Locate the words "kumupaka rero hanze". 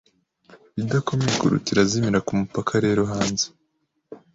2.27-3.45